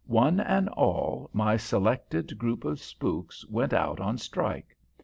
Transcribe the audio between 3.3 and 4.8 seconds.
went out on strike.